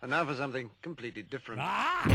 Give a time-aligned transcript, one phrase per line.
[0.00, 1.60] And now for something completely different.
[1.60, 2.06] Ah!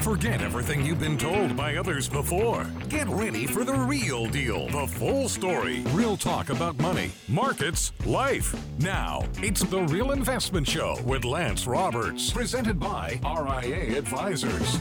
[0.00, 2.64] Forget everything you've been told by others before.
[2.90, 8.54] Get ready for the real deal, the full story, real talk about money, markets, life.
[8.80, 14.78] Now, it's the Real Investment Show with Lance Roberts, presented by RIA Advisors.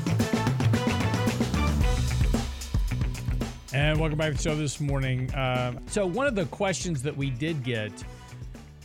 [3.73, 5.33] And welcome back to the show this morning.
[5.33, 7.93] Uh, so, one of the questions that we did get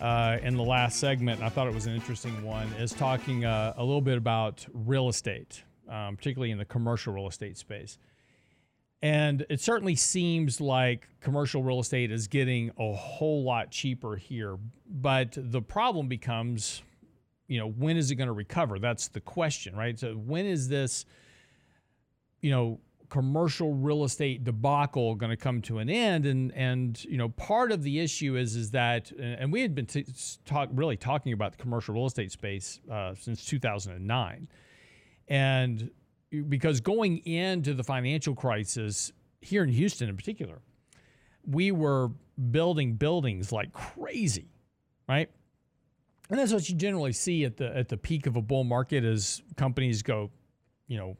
[0.01, 3.75] uh, in the last segment, I thought it was an interesting one, is talking uh,
[3.77, 7.99] a little bit about real estate, um, particularly in the commercial real estate space.
[9.03, 14.57] And it certainly seems like commercial real estate is getting a whole lot cheaper here.
[14.89, 16.83] But the problem becomes,
[17.47, 18.79] you know, when is it going to recover?
[18.79, 19.99] That's the question, right?
[19.99, 21.05] So, when is this,
[22.41, 27.17] you know, commercial real estate debacle going to come to an end and and you
[27.17, 30.07] know part of the issue is is that and we had been t-
[30.45, 34.49] talk, really talking about the commercial real estate space uh, since 2009
[35.29, 35.91] and
[36.49, 40.61] because going into the financial crisis here in Houston in particular
[41.47, 42.11] we were
[42.51, 44.49] building buildings like crazy
[45.09, 45.31] right?
[46.29, 49.05] And that's what you generally see at the at the peak of a bull market
[49.05, 50.31] as companies go
[50.89, 51.17] you know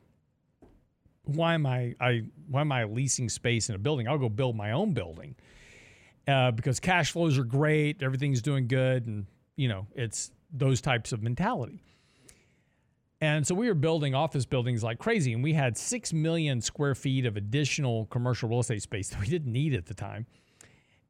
[1.27, 4.09] why am I, I why am I leasing space in a building?
[4.09, 5.35] I'll go build my own building
[6.29, 11.13] uh, because cash flows are great, everything's doing good, and you know it's those types
[11.13, 11.83] of mentality.
[13.21, 16.95] And so we were building office buildings like crazy, and we had six million square
[16.95, 20.27] feet of additional commercial real estate space that we didn't need at the time.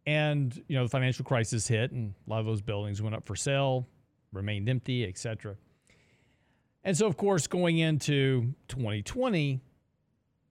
[0.07, 3.27] And you know the financial crisis hit, and a lot of those buildings went up
[3.27, 3.87] for sale,
[4.33, 5.57] remained empty, etc.
[6.87, 9.61] And so, of course, going into 2020,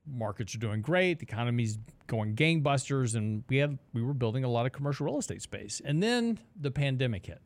[0.06, 4.48] markets are doing great, the economy's going gangbusters, and we had we were building a
[4.48, 5.80] lot of commercial real estate space.
[5.84, 7.40] And then the pandemic hit.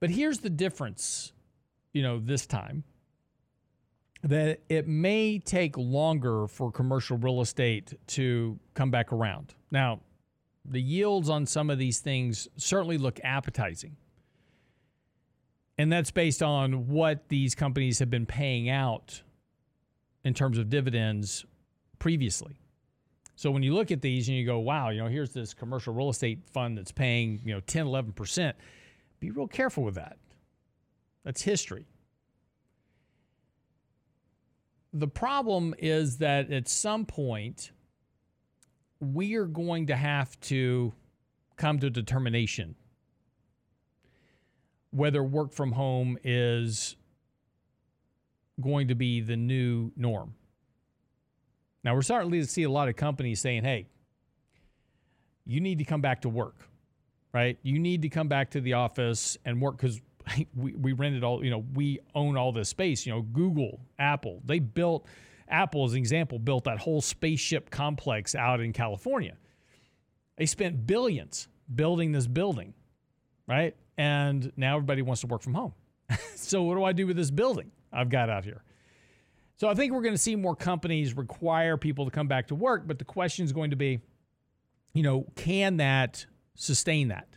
[0.00, 1.32] But here's the difference,
[1.92, 2.84] you know, this time
[4.22, 9.54] that it may take longer for commercial real estate to come back around.
[9.70, 10.00] Now,
[10.64, 13.96] the yields on some of these things certainly look appetizing.
[15.78, 19.22] And that's based on what these companies have been paying out
[20.26, 21.46] in terms of dividends
[22.00, 22.58] previously.
[23.36, 25.94] So when you look at these and you go, wow, you know, here's this commercial
[25.94, 28.52] real estate fund that's paying, you know, 10, 11%,
[29.20, 30.16] be real careful with that.
[31.22, 31.86] That's history.
[34.92, 37.70] The problem is that at some point,
[38.98, 40.92] we are going to have to
[41.56, 42.74] come to a determination
[44.90, 46.96] whether work from home is
[48.60, 50.34] going to be the new norm.
[51.84, 53.86] Now, we're starting to see a lot of companies saying, hey,
[55.44, 56.68] you need to come back to work,
[57.32, 57.58] right?
[57.62, 60.00] You need to come back to the office and work because
[60.56, 63.06] we, we rented all, you know, we own all this space.
[63.06, 65.06] You know, Google, Apple, they built,
[65.48, 69.36] Apple, as an example, built that whole spaceship complex out in California.
[70.36, 72.74] They spent billions building this building,
[73.46, 73.76] right?
[73.96, 75.72] And now everybody wants to work from home.
[76.34, 77.70] so, what do I do with this building?
[77.92, 78.62] I've got out here.
[79.56, 82.54] So I think we're going to see more companies require people to come back to
[82.54, 84.00] work, but the question is going to be,
[84.92, 87.28] you know, can that sustain that?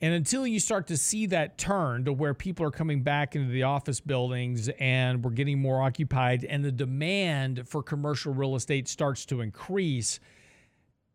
[0.00, 3.52] And until you start to see that turn to where people are coming back into
[3.52, 8.88] the office buildings and we're getting more occupied and the demand for commercial real estate
[8.88, 10.18] starts to increase,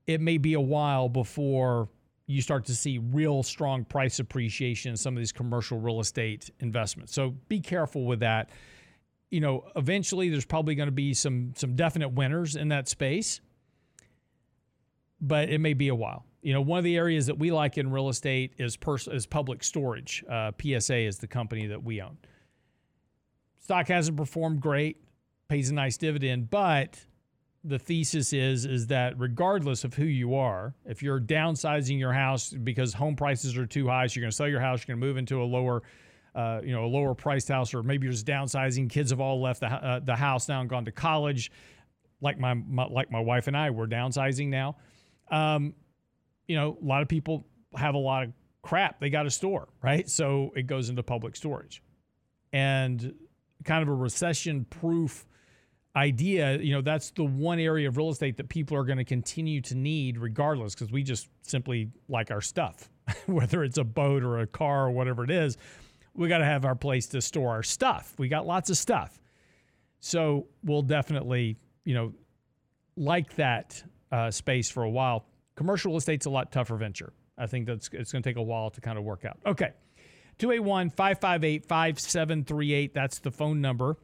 [0.08, 1.90] it may be a while before
[2.28, 6.52] you start to see real strong price appreciation in some of these commercial real estate
[6.60, 7.14] investments.
[7.14, 8.50] So be careful with that.
[9.32, 13.42] You know, eventually there's probably going to be some some definite winners in that space,
[15.20, 16.26] but it may be a while.
[16.42, 19.26] You know, one of the areas that we like in real estate is pers- is
[19.26, 20.24] public storage.
[20.30, 22.18] Uh, PSA is the company that we own.
[23.60, 25.02] Stock hasn't performed great,
[25.48, 27.06] pays a nice dividend, but
[27.68, 32.50] the thesis is is that regardless of who you are, if you're downsizing your house
[32.50, 35.02] because home prices are too high, so you're going to sell your house, you're going
[35.02, 35.84] to move into a lower,
[36.34, 38.90] uh, you know, a lower priced house, or maybe you're just downsizing.
[38.90, 41.52] Kids have all left the uh, the house now and gone to college,
[42.22, 44.78] like my, my, like my wife and I, we're downsizing now.
[45.30, 45.74] Um,
[46.48, 49.68] you know, a lot of people have a lot of crap they got to store,
[49.84, 50.10] right?
[50.10, 51.84] So it goes into public storage,
[52.54, 53.14] and
[53.66, 55.27] kind of a recession proof
[55.98, 59.04] idea, you know, that's the one area of real estate that people are going to
[59.04, 62.90] continue to need regardless because we just simply like our stuff,
[63.26, 65.58] whether it's a boat or a car or whatever it is.
[66.14, 68.14] We got to have our place to store our stuff.
[68.18, 69.20] We got lots of stuff.
[70.00, 72.14] So we'll definitely, you know,
[72.96, 75.26] like that uh, space for a while.
[75.56, 77.14] Commercial real estate's a lot tougher venture.
[77.38, 79.40] I think that's it's going to take a while to kind of work out.
[79.46, 79.72] Okay.
[80.38, 82.94] 281 558 5738.
[82.94, 83.98] That's the phone number.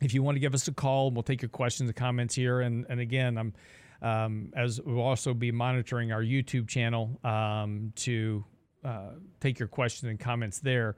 [0.00, 2.60] If you want to give us a call, we'll take your questions and comments here.
[2.60, 3.54] And, and again, I'm
[4.02, 8.44] um, as we'll also be monitoring our YouTube channel um, to
[8.84, 9.10] uh,
[9.40, 10.96] take your questions and comments there.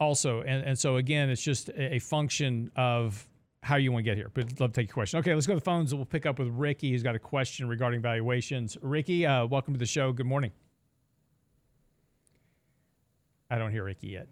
[0.00, 3.26] Also, and, and so again, it's just a, function of
[3.62, 4.30] how you want to get here.
[4.34, 5.20] But love to take your question.
[5.20, 5.94] Okay, let's go to the phones.
[5.94, 8.76] We'll pick up with Ricky, who's got a question regarding valuations.
[8.82, 10.12] Ricky, uh, welcome to the show.
[10.12, 10.50] Good morning.
[13.48, 14.26] I don't hear Ricky yet.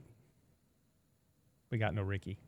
[1.71, 2.39] We got no Ricky.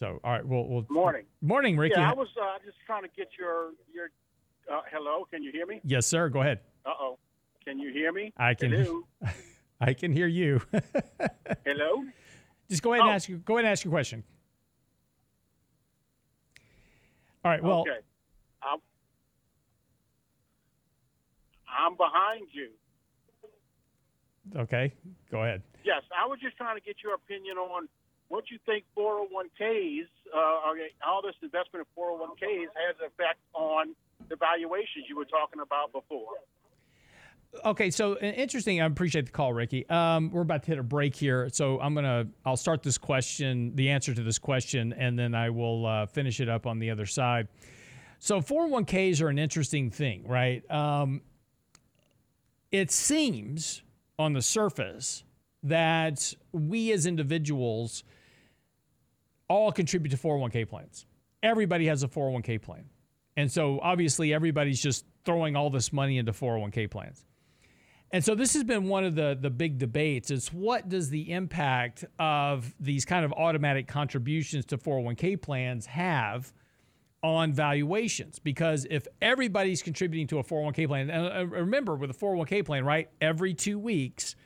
[0.00, 1.24] So, all right, we'll, we'll Morning.
[1.42, 1.94] morning, Ricky.
[1.98, 4.06] Yeah, I was uh, just trying to get your your.
[4.72, 5.80] Uh, hello, can you hear me?
[5.84, 6.30] yes, sir.
[6.30, 6.60] Go ahead.
[6.86, 7.18] Uh oh,
[7.64, 8.32] can you hear me?
[8.38, 8.72] I can.
[8.72, 9.02] Hello.
[9.80, 10.60] I can hear you.
[11.66, 12.02] Hello.
[12.70, 13.14] Just go ahead and Oh.
[13.14, 13.38] ask you.
[13.38, 14.24] Go ahead and ask your question.
[17.44, 17.62] All right.
[17.62, 18.00] Well, okay.
[18.62, 18.78] I'm,
[21.68, 22.68] I'm behind you.
[24.62, 24.92] okay.
[25.30, 25.62] Go ahead.
[25.84, 27.88] Yes, I was just trying to get your opinion on
[28.30, 30.38] what do you think 401ks, uh,
[31.04, 33.94] all this investment in 401ks has an effect on
[34.28, 36.34] the valuations you were talking about before.
[37.64, 38.80] Okay, so uh, interesting.
[38.80, 39.88] I appreciate the call, Ricky.
[39.90, 43.74] Um, we're about to hit a break here, so I'm gonna I'll start this question,
[43.74, 46.90] the answer to this question, and then I will uh, finish it up on the
[46.90, 47.48] other side.
[48.20, 50.68] So 401ks are an interesting thing, right?
[50.70, 51.22] Um,
[52.70, 53.82] it seems
[54.16, 55.24] on the surface
[55.64, 58.04] that we as individuals
[59.50, 61.04] all contribute to 401k plans.
[61.42, 62.84] Everybody has a 401k plan.
[63.36, 67.26] And so obviously everybody's just throwing all this money into 401k plans.
[68.12, 71.32] And so this has been one of the the big debates is what does the
[71.32, 76.52] impact of these kind of automatic contributions to 401k plans have
[77.22, 82.14] on valuations because if everybody's contributing to a 401k plan and uh, remember with a
[82.14, 84.36] 401k plan right every 2 weeks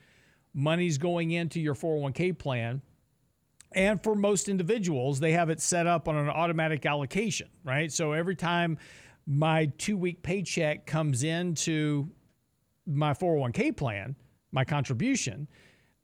[0.53, 2.83] money's going into your 401k plan
[3.75, 7.93] and for most individuals, they have it set up on an automatic allocation, right?
[7.93, 8.79] So every time
[9.27, 12.09] my two week paycheck comes into
[12.87, 14.17] my 401k plan,
[14.53, 15.49] my contribution,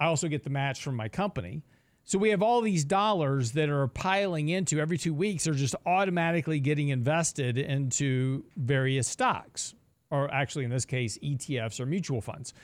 [0.01, 1.63] I also get the match from my company.
[2.05, 5.77] So we have all these dollars that are piling into every two weeks are just
[5.87, 9.75] automatically getting invested into various stocks,
[10.11, 12.55] or actually in this case, ETFs or mutual funds.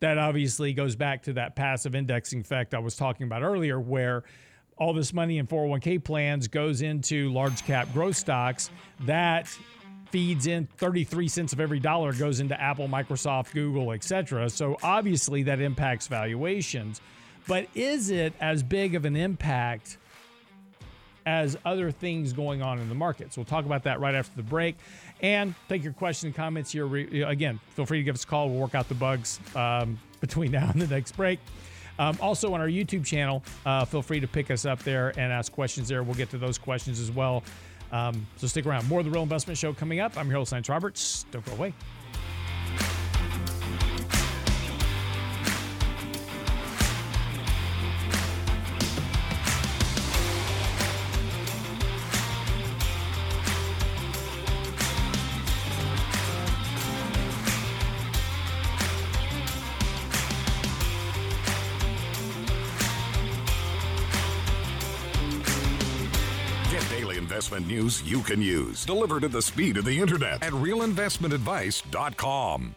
[0.00, 4.24] That obviously goes back to that passive indexing effect I was talking about earlier, where
[4.78, 8.70] all this money in 401k plans goes into large cap growth stocks
[9.00, 9.48] that
[10.10, 14.48] feeds in 33 cents of every dollar goes into Apple, Microsoft, Google, etc.
[14.50, 17.00] So obviously that impacts valuations.
[17.46, 19.98] But is it as big of an impact
[21.24, 23.36] as other things going on in the markets?
[23.36, 24.76] We'll talk about that right after the break.
[25.20, 26.86] And take your questions and comments here.
[27.26, 28.50] Again, feel free to give us a call.
[28.50, 31.40] We'll work out the bugs um, between now and the next break.
[31.98, 35.32] Um, also, on our YouTube channel, uh, feel free to pick us up there and
[35.32, 36.02] ask questions there.
[36.02, 37.42] We'll get to those questions as well.
[37.92, 38.88] Um, so stick around.
[38.88, 40.16] More of the Real Investment Show coming up.
[40.16, 41.24] I'm your host, Lance Roberts.
[41.30, 41.72] Don't go away.
[67.46, 72.74] Investment news you can use, delivered at the speed of the internet at realinvestmentadvice.com.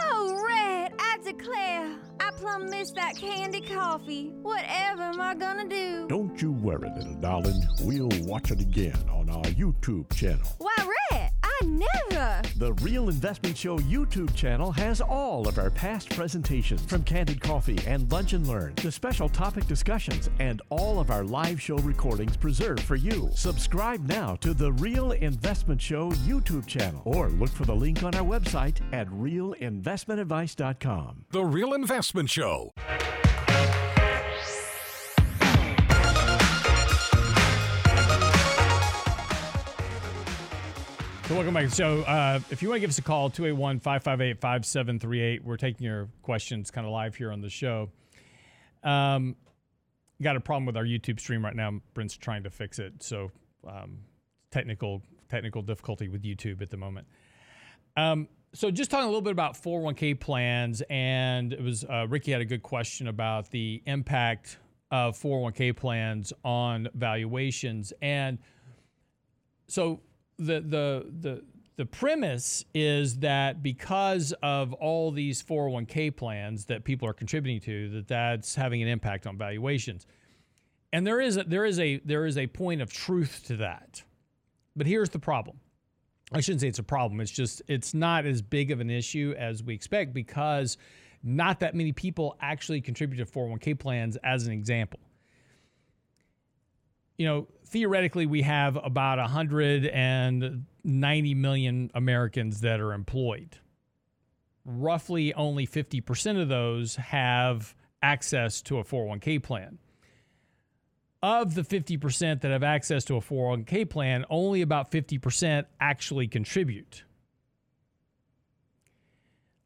[0.00, 4.32] Oh, Red, I declare, I plumb missed that candy coffee.
[4.40, 6.06] Whatever am I gonna do?
[6.08, 7.62] Don't you worry, little darling.
[7.82, 10.48] We'll watch it again on our YouTube channel.
[10.56, 10.74] Why,
[11.10, 11.23] Red, I
[11.64, 12.42] never.
[12.56, 17.78] The Real Investment Show YouTube channel has all of our past presentations from Candid Coffee
[17.86, 22.36] and Lunch and Learn to special topic discussions and all of our live show recordings
[22.36, 23.30] preserved for you.
[23.34, 28.14] Subscribe now to the Real Investment Show YouTube channel or look for the link on
[28.14, 31.24] our website at realinvestmentadvice.com.
[31.30, 32.72] The Real Investment Show.
[41.26, 41.70] So welcome back.
[41.70, 45.42] So uh, if you want to give us a call, 281-558-5738.
[45.42, 47.88] We're taking your questions kind of live here on the show.
[48.82, 49.34] Um,
[50.20, 51.80] got a problem with our YouTube stream right now.
[51.94, 53.02] Brent's trying to fix it.
[53.02, 53.30] So
[53.66, 54.00] um,
[54.50, 55.00] technical
[55.30, 57.06] technical difficulty with YouTube at the moment.
[57.96, 62.32] Um, so just talking a little bit about 401k plans, and it was uh, Ricky
[62.32, 64.58] had a good question about the impact
[64.90, 68.36] of 401k plans on valuations, and
[69.66, 70.02] so
[70.38, 71.44] the the the
[71.76, 77.88] the premise is that because of all these 401k plans that people are contributing to,
[77.90, 80.06] that that's having an impact on valuations.
[80.92, 84.02] And there is a, there is a there is a point of truth to that.
[84.76, 85.58] But here's the problem.
[86.32, 87.20] I shouldn't say it's a problem.
[87.20, 90.76] It's just it's not as big of an issue as we expect because
[91.24, 95.00] not that many people actually contribute to 401k plans as an example.
[97.16, 103.58] You know, theoretically we have about 190 million Americans that are employed.
[104.64, 109.78] Roughly only 50% of those have access to a 401k plan
[111.24, 117.04] of the 50% that have access to a 401k plan, only about 50% actually contribute.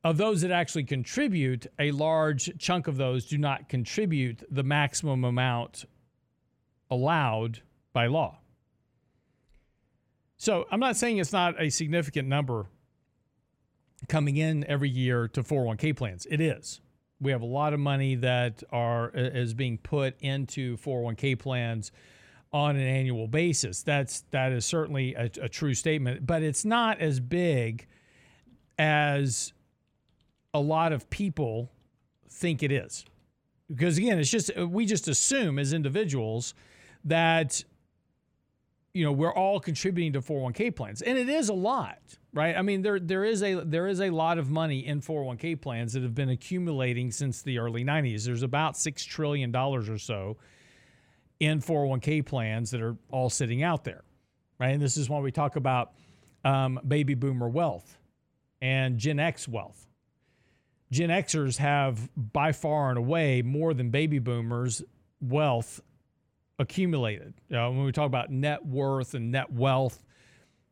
[0.05, 5.25] Of those that actually contribute, a large chunk of those do not contribute the maximum
[5.25, 5.85] amount
[6.91, 7.61] allowed
[7.93, 8.39] by law.
[10.37, 12.67] So I'm not saying it's not a significant number
[14.09, 16.27] coming in every year to 401k plans.
[16.31, 16.81] It is
[17.21, 21.91] we have a lot of money that are is being put into 401k plans
[22.53, 23.83] on an annual basis.
[23.83, 27.87] That's that is certainly a, a, true statement, but it's not as big
[28.79, 29.53] as
[30.55, 31.71] a lot of people
[32.31, 33.05] think it is.
[33.69, 36.55] Because again, it's just we just assume as individuals
[37.09, 37.65] that
[38.95, 41.99] you know we're all contributing to 401k plans, and it is a lot
[42.33, 42.57] right?
[42.57, 45.93] I mean, there there is a there is a lot of money in 401k plans
[45.93, 48.25] that have been accumulating since the early 90s.
[48.25, 50.37] There's about six trillion dollars or so
[51.41, 54.05] in 401k plans that are all sitting out there,
[54.59, 54.71] right?
[54.71, 55.93] And this is why we talk about
[56.45, 57.99] um, baby boomer wealth
[58.61, 59.87] and Gen X wealth.
[60.91, 64.83] Gen Xers have by far and away more than baby boomers
[65.21, 65.81] wealth
[66.59, 67.35] accumulated.
[67.49, 70.03] When we talk about net worth and net wealth,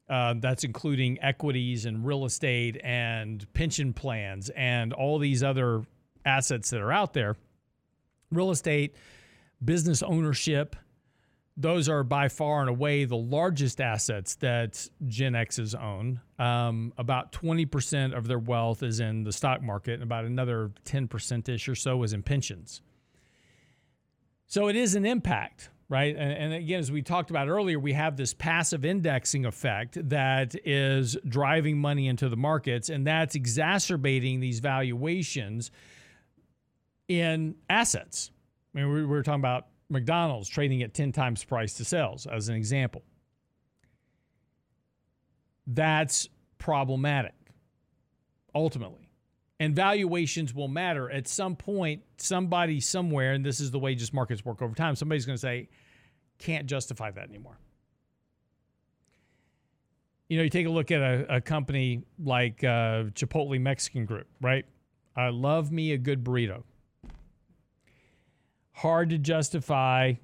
[0.09, 5.83] uh, that's including equities and real estate and pension plans and all these other
[6.25, 7.37] assets that are out there.
[8.31, 8.95] Real estate,
[9.65, 10.77] business ownership,
[11.57, 16.21] those are by far and away the largest assets that Gen X's own.
[16.39, 21.49] Um, about 20% of their wealth is in the stock market, and about another 10%
[21.49, 22.83] ish or so is in pensions.
[24.47, 26.17] So it is an impact right?
[26.17, 30.55] And, and, again, as we talked about earlier, we have this passive indexing effect that
[30.65, 35.71] is driving money into the markets, and that's exacerbating these valuations
[37.09, 38.31] in assets.
[38.75, 42.49] I mean, we were talking about McDonald's trading at 10 times price to sales as
[42.49, 43.03] an example.
[45.69, 46.29] That's
[46.59, 47.35] problematic
[48.55, 49.06] ultimately
[49.59, 51.11] and valuations will matter.
[51.11, 54.97] At some point somebody somewhere and this is the way just markets work over time
[54.97, 55.69] somebody's going to say
[56.39, 57.59] can't justify that anymore.
[60.29, 64.27] You know you take a look at a, a company like uh, chipotle mexican group
[64.41, 64.65] right?
[65.15, 66.63] I love me a good burrito.
[68.73, 70.15] Hard to justify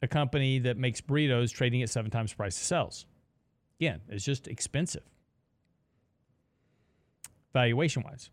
[0.00, 3.06] a company that makes burritos trading at seven times the price to sales.
[3.80, 5.04] Again it's just expensive
[7.52, 8.30] valuation wise.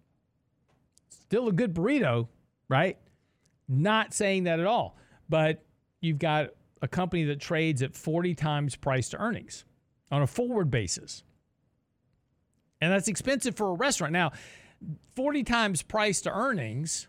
[1.09, 2.27] Still a good burrito,
[2.67, 2.97] right?
[3.67, 4.97] Not saying that at all.
[5.27, 5.63] But
[6.01, 6.49] you've got
[6.81, 9.65] a company that trades at 40 times price to earnings
[10.11, 11.23] on a forward basis.
[12.81, 14.13] And that's expensive for a restaurant.
[14.13, 14.31] Now,
[15.15, 17.07] 40 times price to earnings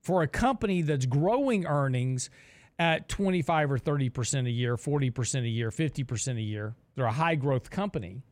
[0.00, 2.30] for a company that's growing earnings
[2.78, 6.74] at 25 or 30% a year, 40% a year, 50% a year.
[6.94, 8.22] They're a high growth company,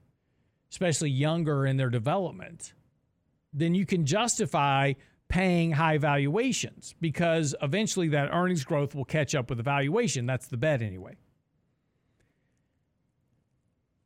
[0.71, 2.73] especially younger in their development
[3.53, 4.93] then you can justify
[5.29, 10.27] paying high valuations because eventually that earnings growth will catch up with the valuation.
[10.27, 11.17] That's the bet anyway.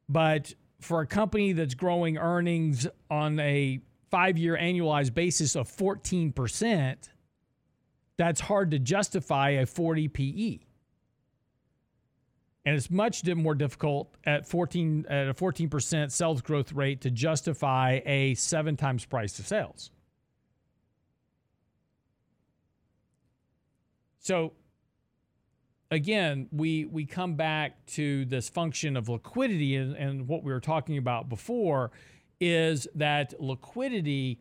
[0.08, 7.08] But for a company that's growing earnings on a five year annualized basis of 14%,
[8.16, 10.58] that's hard to justify a 40 PE.
[12.66, 18.00] And it's much more difficult at 14 at a 14% sales growth rate to justify
[18.06, 19.90] a seven times price to sales.
[24.18, 24.54] So
[25.90, 30.60] again, we we come back to this function of liquidity and, and what we were
[30.60, 31.90] talking about before
[32.40, 34.40] is that liquidity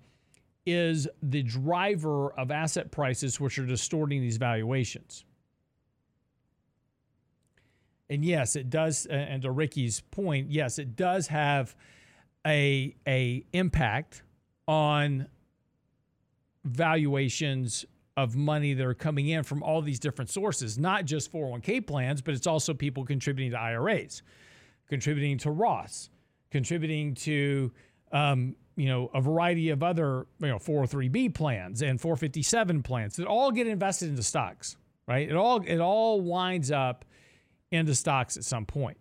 [0.65, 5.25] is the driver of asset prices which are distorting these valuations.
[8.09, 9.05] And yes, it does.
[9.07, 11.75] And to Ricky's point, yes, it does have
[12.45, 14.23] a a impact
[14.67, 15.27] on
[16.65, 21.85] valuations of money that are coming in from all these different sources, not just 401k
[21.87, 24.21] plans, but it's also people contributing to IRAs.
[24.87, 26.09] contributing to Roths,
[26.51, 27.71] contributing to
[28.11, 33.27] um, you know a variety of other you know 403b plans and 457 plans that
[33.27, 35.27] all get invested into stocks, right?
[35.27, 37.05] It all it all winds up
[37.73, 38.97] into stocks at some point.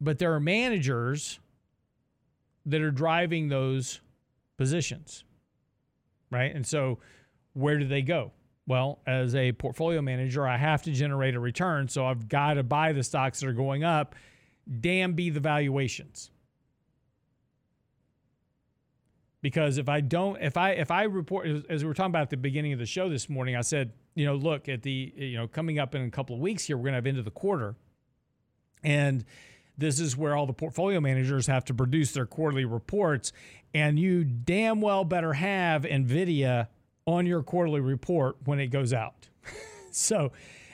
[0.00, 1.38] But there are managers
[2.66, 4.00] that are driving those
[4.56, 5.24] positions,
[6.30, 6.54] right?
[6.54, 6.98] And so
[7.54, 8.32] where do they go?
[8.66, 11.88] Well, as a portfolio manager, I have to generate a return.
[11.88, 14.14] So I've got to buy the stocks that are going up.
[14.80, 16.30] Damn be the valuations.
[19.40, 22.30] Because if I don't, if I if I report as we were talking about at
[22.30, 25.36] the beginning of the show this morning, I said, you know, look at the you
[25.36, 27.30] know coming up in a couple of weeks here, we're going to have into the
[27.30, 27.74] quarter,
[28.82, 29.24] and
[29.78, 33.32] this is where all the portfolio managers have to produce their quarterly reports,
[33.74, 36.68] and you damn well better have Nvidia
[37.06, 39.28] on your quarterly report when it goes out.
[39.90, 40.32] so,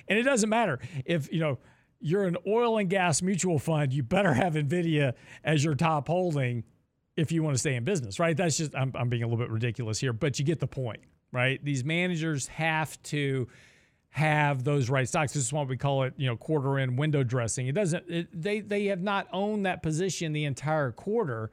[0.09, 1.59] and it doesn't matter if, you know,
[2.01, 6.65] you're an oil and gas mutual fund, you better have Nvidia as your top holding
[7.17, 8.37] if you want to stay in business, right?
[8.37, 11.01] That's just, I'm, I'm being a little bit ridiculous here, but you get the point,
[11.33, 11.63] right?
[11.65, 13.49] These managers have to
[14.11, 15.33] have those right stocks.
[15.33, 17.69] This is what we call it, you know, quarter end window dressing.
[17.69, 21.51] It doesn't, it, they, they have not owned that position the entire quarter,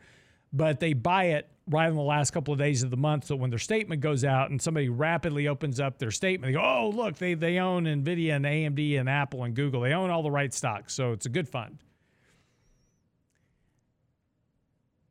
[0.53, 3.25] but they buy it right in the last couple of days of the month.
[3.25, 6.63] So when their statement goes out and somebody rapidly opens up their statement, they go,
[6.63, 9.82] oh, look, they, they own NVIDIA and AMD and Apple and Google.
[9.82, 10.94] They own all the right stocks.
[10.94, 11.79] So it's a good fund.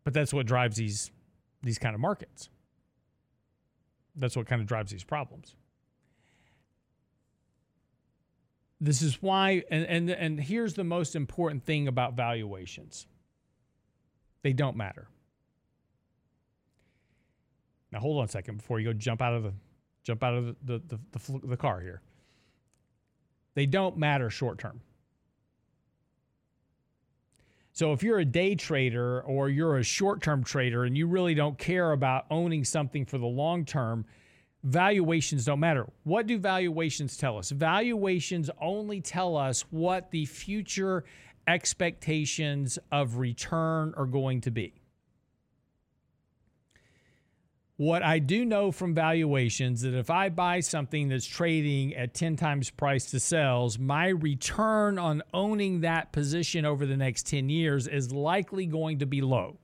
[0.05, 1.11] But that's what drives these,
[1.63, 2.49] these kind of markets.
[4.17, 5.55] That's what kind of drives these problems.
[8.81, 13.07] This is why, and, and, and here's the most important thing about valuations
[14.43, 15.09] they don't matter.
[17.91, 19.55] Now hold on a second before you go jump out of the
[20.03, 22.03] jump out of the the, the, the, the car here.
[23.55, 24.81] They don't matter short term.
[27.75, 31.59] So if you're a day trader or you're a short-term trader and you really don't
[31.59, 34.05] care about owning something for the long term,
[34.63, 35.85] valuations don't matter.
[36.05, 37.51] What do valuations tell us?
[37.51, 41.03] Valuations only tell us what the future
[41.49, 44.73] expectations of return are going to be.
[47.77, 52.15] What I do know from valuations is that if I buy something that's trading at
[52.15, 57.49] 10 times price to sales, my return on owning that position over the next 10
[57.49, 59.59] years is likely going to be low.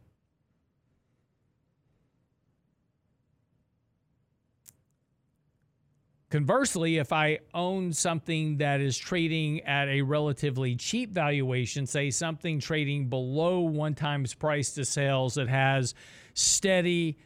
[6.30, 12.58] Conversely, if I own something that is trading at a relatively cheap valuation, say something
[12.58, 15.94] trading below one times price to sales that has
[16.34, 17.18] steady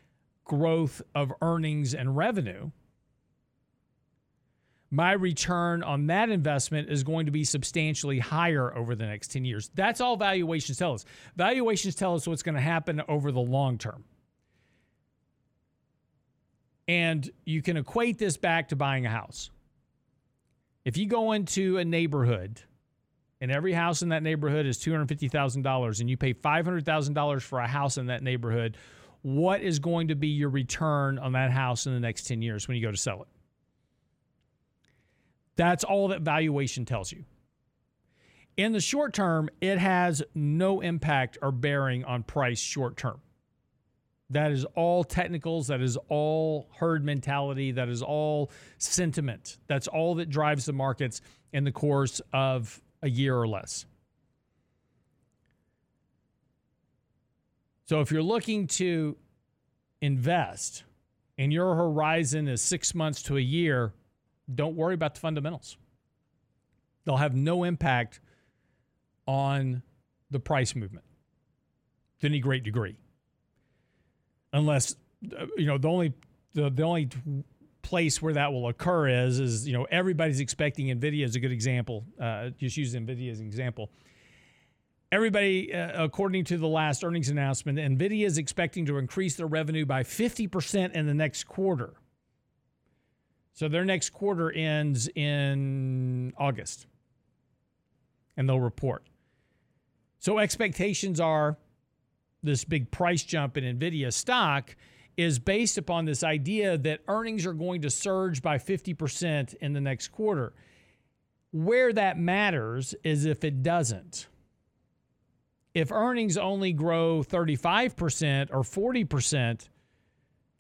[0.45, 2.71] growth of earnings and revenue,
[4.91, 9.45] my return on that investment is going to be substantially higher over the next 10
[9.45, 9.71] years.
[9.75, 11.05] That's all valuations tell us.
[11.37, 14.05] Valuations tell us what's going to happen over the long term.
[16.87, 19.51] And you can equate this back to buying a house.
[20.85, 22.61] If you go into a neighborhood
[23.41, 27.99] and every house in that neighborhood is $250,000 and you pay $500,000 for a house
[27.99, 28.77] in that neighborhood,
[29.25, 32.69] what is going to be your return on that house in the next 10 years
[32.69, 33.29] when you go to sell it.
[35.57, 37.25] That's all that valuation tells you.
[38.59, 43.23] In the short term, it has no impact or bearing on price short term.
[44.29, 45.69] That is all technicals.
[45.69, 47.73] That is all herd mentality.
[47.73, 49.57] That is all sentiment.
[49.69, 51.23] That's all that drives the markets
[51.55, 53.87] in the course of a year or less.
[57.87, 59.17] So if you're looking to
[60.01, 60.85] invest
[61.37, 63.93] and your horizon is six months to a year,
[64.53, 65.77] don't worry about the fundamentals.
[67.05, 68.21] They'll have no impact
[69.27, 69.83] on
[70.31, 71.05] the price movement
[72.21, 72.97] to any great degree.
[74.53, 74.97] Unless,
[75.39, 76.15] uh, you know, the only,
[76.55, 77.11] the, the only
[77.83, 81.53] place where that will occur is, is, you know, everybody's expecting NVIDIA is a good
[81.53, 82.05] example.
[82.19, 83.91] Uh, just use NVIDIA as an example
[85.15, 89.87] Everybody, uh, according to the last earnings announcement, NVIDIA is expecting to increase their revenue
[89.87, 91.95] by 50% in the next quarter.
[93.53, 96.89] So their next quarter ends in August,
[98.37, 99.05] and they'll report.
[100.19, 101.59] So expectations are
[102.43, 104.75] this big price jump in NVIDIA stock
[105.17, 109.81] is based upon this idea that earnings are going to surge by 50% in the
[109.81, 110.55] next quarter.
[111.53, 114.27] Where that matters is if it doesn't
[115.75, 119.69] if earnings only grow 35% or 40%,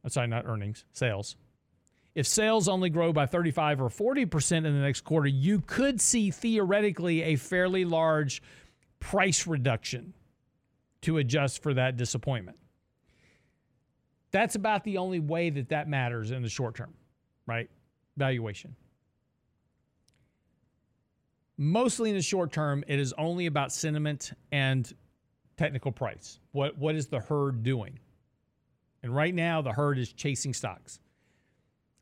[0.02, 1.36] I'm sorry, not earnings, sales.
[2.14, 6.30] if sales only grow by 35 or 40% in the next quarter, you could see
[6.30, 8.42] theoretically a fairly large
[9.00, 10.14] price reduction
[11.02, 12.56] to adjust for that disappointment.
[14.30, 16.94] That's about the only way that that matters in the short term,
[17.46, 17.70] right?
[18.16, 18.74] Valuation.
[21.56, 24.92] Mostly in the short term, it is only about sentiment and
[25.56, 26.38] technical price.
[26.52, 27.98] What what is the herd doing?
[29.02, 31.00] And right now the herd is chasing stocks.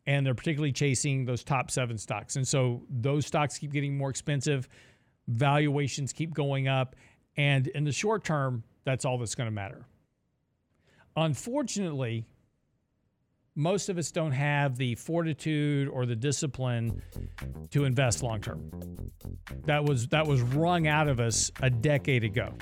[0.06, 2.34] And they're particularly chasing those top 7 stocks.
[2.34, 4.68] And so those stocks keep getting more expensive,
[5.28, 6.96] valuations keep going up,
[7.36, 9.86] and in the short term, that's all that's going to matter.
[11.16, 12.26] Unfortunately,
[13.54, 17.02] most of us don't have the fortitude or the discipline
[17.70, 18.70] to invest long term.
[19.66, 22.54] That was that was wrung out of us a decade ago.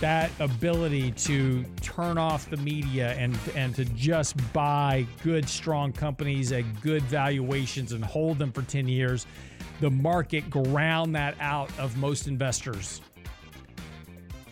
[0.00, 6.52] That ability to turn off the media and and to just buy good strong companies
[6.52, 9.26] at good valuations and hold them for 10 years.
[9.80, 13.02] The market ground that out of most investors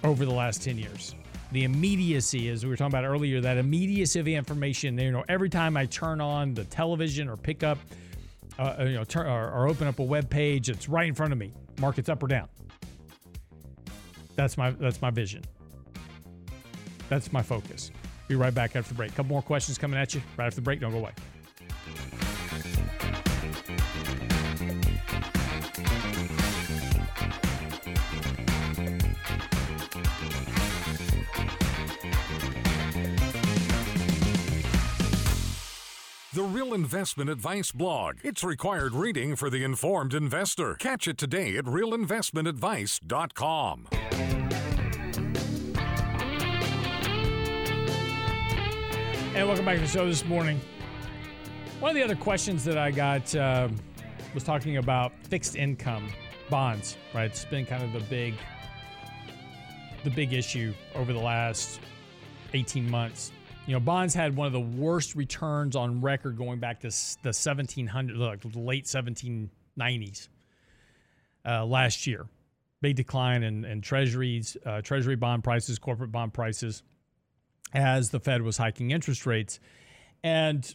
[0.04, 1.14] over the last 10 years
[1.52, 4.98] the immediacy, as we were talking about earlier, that immediacy of the information.
[4.98, 7.78] You know, every time I turn on the television or pick up,
[8.58, 11.14] uh, uh, you know, turn, or, or open up a web page, it's right in
[11.14, 11.52] front of me.
[11.80, 12.48] Markets up or down.
[14.36, 15.42] That's my that's my vision.
[17.08, 17.90] That's my focus.
[18.28, 19.12] Be right back after the break.
[19.12, 20.80] A couple more questions coming at you right after the break.
[20.80, 21.12] Don't go away.
[36.38, 38.18] The Real Investment Advice blog.
[38.22, 40.74] It's required reading for the informed investor.
[40.74, 43.88] Catch it today at realinvestmentadvice.com.
[49.34, 50.60] And welcome back to the show this morning.
[51.80, 53.66] One of the other questions that I got uh,
[54.32, 56.08] was talking about fixed income
[56.48, 56.96] bonds.
[57.12, 58.34] Right, it's been kind of the big,
[60.04, 61.80] the big issue over the last
[62.54, 63.32] eighteen months.
[63.68, 67.34] You know, bonds had one of the worst returns on record going back to the
[67.34, 70.28] 1700, like late 1790s
[71.44, 72.24] uh, last year.
[72.80, 76.82] Big decline in, in treasuries, uh, treasury bond prices, corporate bond prices,
[77.74, 79.60] as the Fed was hiking interest rates.
[80.24, 80.74] And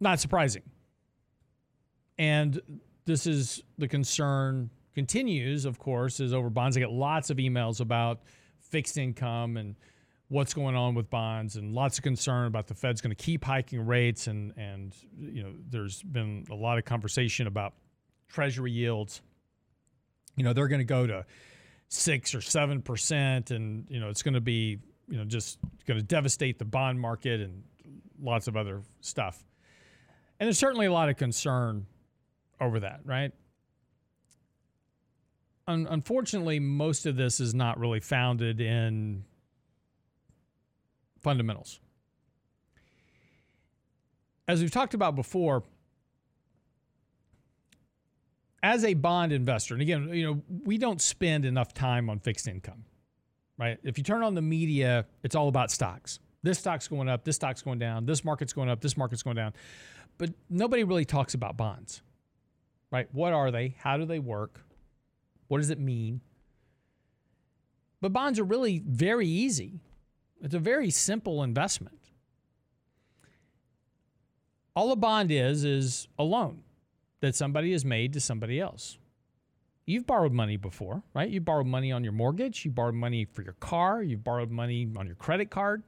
[0.00, 0.62] not surprising.
[2.18, 2.60] And
[3.04, 6.76] this is the concern continues, of course, is over bonds.
[6.76, 8.22] I get lots of emails about
[8.58, 9.76] fixed income and
[10.32, 13.44] what's going on with bonds and lots of concern about the Fed's going to keep
[13.44, 17.74] hiking rates and and you know there's been a lot of conversation about
[18.28, 19.20] treasury yields.
[20.36, 21.26] You know they're going to go to
[21.88, 26.04] 6 or 7% and you know it's going to be you know just going to
[26.04, 27.62] devastate the bond market and
[28.18, 29.44] lots of other stuff.
[30.40, 31.86] And there's certainly a lot of concern
[32.58, 33.32] over that right?
[35.68, 39.24] Un- unfortunately most of this is not really founded in
[41.22, 41.80] fundamentals.
[44.48, 45.62] As we've talked about before,
[48.62, 52.46] as a bond investor, and again, you know, we don't spend enough time on fixed
[52.46, 52.84] income,
[53.58, 53.78] right?
[53.82, 56.20] If you turn on the media, it's all about stocks.
[56.42, 59.36] This stock's going up, this stock's going down, this market's going up, this market's going
[59.36, 59.52] down.
[60.18, 62.02] But nobody really talks about bonds,
[62.90, 63.08] right?
[63.12, 63.76] What are they?
[63.78, 64.60] How do they work?
[65.48, 66.20] What does it mean?
[68.00, 69.80] But bonds are really very easy
[70.42, 71.98] it's a very simple investment.
[74.74, 76.64] All a bond is, is a loan
[77.20, 78.98] that somebody has made to somebody else.
[79.86, 81.28] You've borrowed money before, right?
[81.28, 84.88] You borrowed money on your mortgage, you borrowed money for your car, you borrowed money
[84.96, 85.82] on your credit card.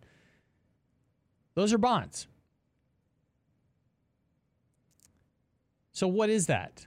[1.55, 2.29] Those are bonds.
[5.93, 6.87] So, what is that,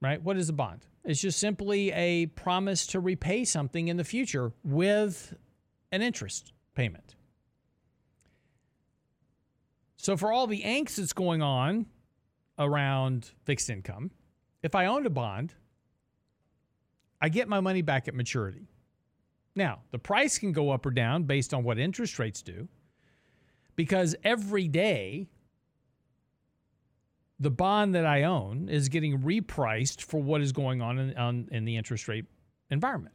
[0.00, 0.22] right?
[0.22, 0.86] What is a bond?
[1.04, 5.34] It's just simply a promise to repay something in the future with
[5.90, 7.16] an interest payment.
[9.96, 11.86] So, for all the angst that's going on
[12.58, 14.10] around fixed income,
[14.62, 15.54] if I owned a bond,
[17.20, 18.66] I get my money back at maturity.
[19.54, 22.68] Now, the price can go up or down based on what interest rates do,
[23.76, 25.28] because every day
[27.38, 31.48] the bond that I own is getting repriced for what is going on in, on,
[31.50, 32.24] in the interest rate
[32.70, 33.14] environment,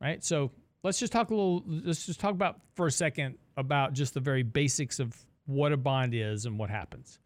[0.00, 0.24] right?
[0.24, 0.50] So
[0.82, 4.20] let's just talk a little let's just talk about for a second about just the
[4.20, 7.18] very basics of what a bond is and what happens.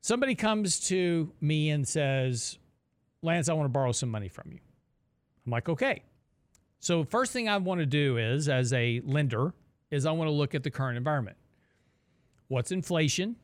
[0.00, 2.58] Somebody comes to me and says
[3.22, 4.58] lance i want to borrow some money from you.
[5.44, 6.02] I'm like okay.
[6.80, 9.54] So first thing i want to do is as a lender
[9.90, 11.36] is i want to look at the current environment.
[12.48, 13.36] What's inflation?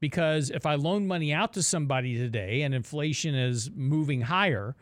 [0.00, 4.76] Because if I loan money out to somebody today and inflation is moving higher,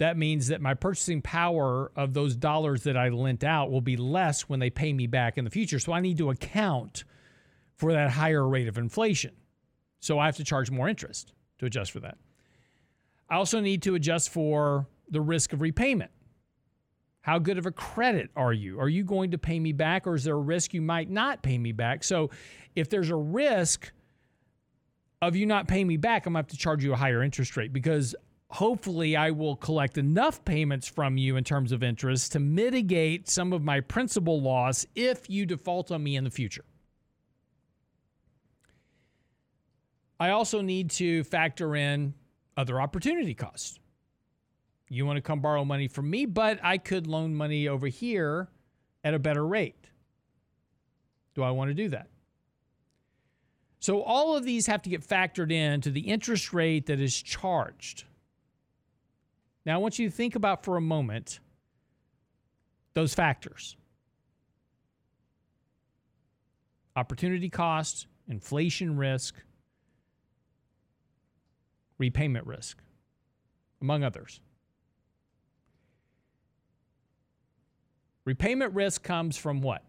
[0.00, 3.98] that means that my purchasing power of those dollars that I lent out will be
[3.98, 5.78] less when they pay me back in the future.
[5.78, 7.04] So I need to account
[7.76, 9.32] for that higher rate of inflation.
[10.00, 12.16] So I have to charge more interest to adjust for that.
[13.28, 16.10] I also need to adjust for the risk of repayment.
[17.20, 18.80] How good of a credit are you?
[18.80, 21.42] Are you going to pay me back, or is there a risk you might not
[21.42, 22.04] pay me back?
[22.04, 22.30] So,
[22.74, 23.92] if there's a risk
[25.20, 27.22] of you not paying me back, I'm going to have to charge you a higher
[27.22, 28.14] interest rate because
[28.50, 33.52] hopefully I will collect enough payments from you in terms of interest to mitigate some
[33.52, 36.64] of my principal loss if you default on me in the future.
[40.18, 42.12] I also need to factor in
[42.56, 43.78] other opportunity costs.
[44.88, 48.48] You want to come borrow money from me, but I could loan money over here
[49.04, 49.86] at a better rate.
[51.34, 52.08] Do I want to do that?
[53.78, 58.04] So all of these have to get factored into the interest rate that is charged.
[59.66, 61.40] Now, I want you to think about for a moment
[62.94, 63.76] those factors
[66.96, 69.34] opportunity cost, inflation risk,
[71.98, 72.82] repayment risk,
[73.80, 74.40] among others.
[78.24, 79.82] Repayment risk comes from what?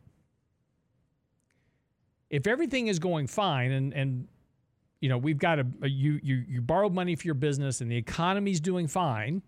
[2.30, 4.28] If everything is going fine and, and
[5.02, 7.92] you know, we've got a, a you, you you borrowed money for your business and
[7.92, 9.42] the economy's doing fine,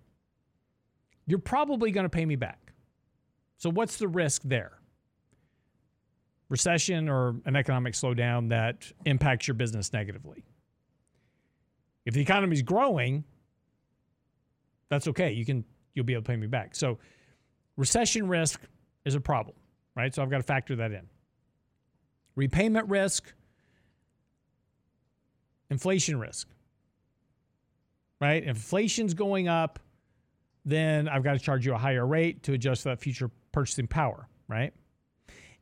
[1.25, 2.73] you're probably going to pay me back.
[3.57, 4.73] So what's the risk there?
[6.49, 10.43] Recession or an economic slowdown that impacts your business negatively.
[12.05, 13.23] If the economy's growing,
[14.89, 15.31] that's okay.
[15.31, 16.75] You can you'll be able to pay me back.
[16.75, 16.99] So
[17.77, 18.59] recession risk
[19.05, 19.55] is a problem,
[19.95, 20.13] right?
[20.13, 21.07] So I've got to factor that in.
[22.35, 23.33] Repayment risk,
[25.69, 26.49] inflation risk.
[28.19, 28.43] Right?
[28.43, 29.79] Inflation's going up,
[30.65, 34.27] then I've got to charge you a higher rate to adjust that future purchasing power,
[34.47, 34.73] right?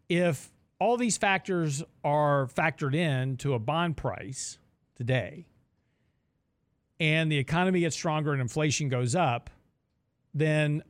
[0.10, 4.58] If all these factors are factored in to a bond price
[4.96, 5.48] today,
[7.00, 9.50] and the economy gets stronger and inflation goes up,
[10.36, 10.84] then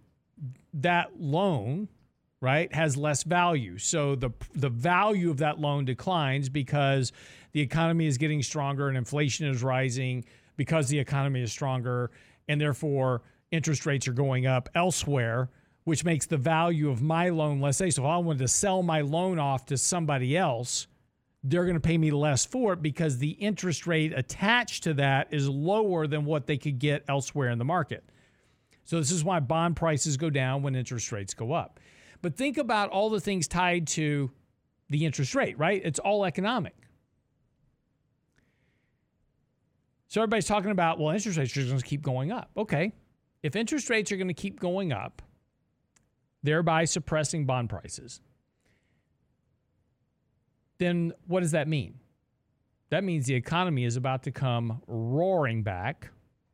[0.74, 1.88] that loan,
[2.42, 3.78] right, has less value.
[3.78, 7.14] So the the value of that loan declines because
[7.54, 10.26] the economy is getting stronger and inflation is rising
[10.58, 12.12] because the economy is stronger
[12.48, 13.22] and therefore
[13.52, 15.50] interest rates are going up elsewhere,
[15.84, 17.78] which makes the value of my loan less.
[17.78, 20.88] Say, so if I wanted to sell my loan off to somebody else,
[21.44, 25.28] they're going to pay me less for it because the interest rate attached to that
[25.32, 28.04] is lower than what they could get elsewhere in the market.
[28.84, 31.80] So, this is why bond prices go down when interest rates go up.
[32.22, 34.32] But think about all the things tied to
[34.90, 35.82] the interest rate, right?
[35.84, 36.76] It's all economic.
[40.08, 42.52] So, everybody's talking about, well, interest rates are going to keep going up.
[42.58, 42.94] Okay.
[43.44, 45.22] If interest rates are going to keep going up,
[46.44, 48.22] thereby suppressing bond prices,
[50.78, 51.96] then what does that mean?
[52.90, 56.10] That means the economy is about to come roaring back.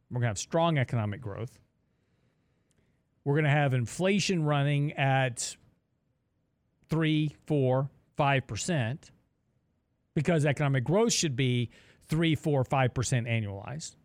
[0.09, 1.59] We're going to have strong economic growth.
[3.23, 5.57] We're going to have inflation running at
[6.89, 9.11] three, four, five percent
[10.15, 11.69] because economic growth should be
[12.07, 13.96] three, four, five percent annualized.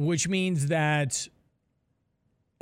[0.00, 1.28] Which means that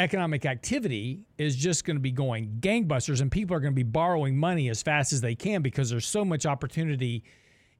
[0.01, 3.85] economic activity is just going to be going gangbusters and people are going to be
[3.85, 7.23] borrowing money as fast as they can because there's so much opportunity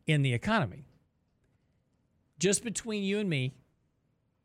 [0.07, 0.85] in the economy.
[2.39, 3.53] Just between you and me,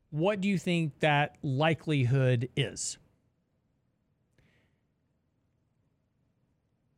[0.10, 2.98] what do you think that likelihood is?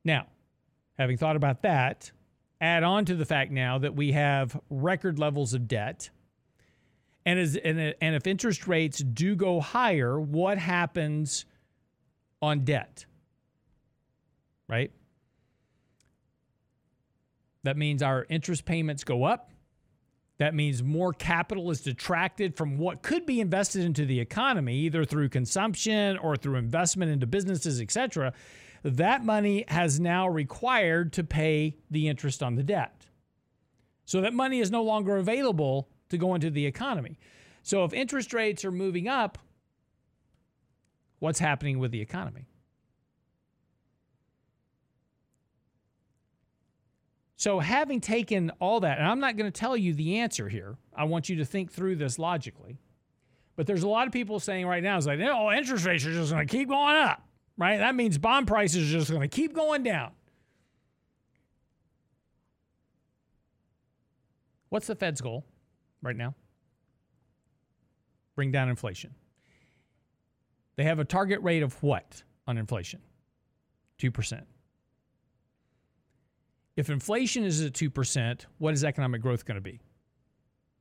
[0.05, 0.27] Now,
[0.97, 2.13] having thought about that,
[2.61, 6.11] add on to the fact now that we have record levels of debt
[7.25, 11.45] and, and, and if interest rates do go higher, what happens
[12.41, 13.05] on debt?
[14.67, 14.91] Right?
[17.63, 19.51] That means our interest payments go up.
[20.37, 25.05] That means more capital is detracted from what could be invested into the economy, either
[25.05, 28.33] through consumption or through investment into businesses, etc.
[28.83, 33.07] That money has now required to pay the interest on the debt.
[34.03, 37.17] So that money is no longer available to go into the economy.
[37.63, 39.37] So if interest rates are moving up,
[41.19, 42.47] what's happening with the economy?
[47.37, 50.77] So, having taken all that, and I'm not going to tell you the answer here,
[50.95, 52.79] I want you to think through this logically.
[53.55, 56.11] But there's a lot of people saying right now, it's like, oh, interest rates are
[56.11, 57.21] just going to keep going up,
[57.57, 57.77] right?
[57.77, 60.11] That means bond prices are just going to keep going down.
[64.69, 65.45] What's the Fed's goal?
[66.05, 66.35] Right now?
[68.35, 69.15] Bring down inflation.
[70.75, 73.01] They have a target rate of what on inflation?
[73.99, 74.43] 2%.
[76.75, 79.79] If inflation is at 2%, what is economic growth going to be?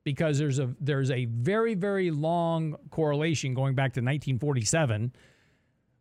[0.02, 5.14] Because there's a there's a very very long correlation going back to 1947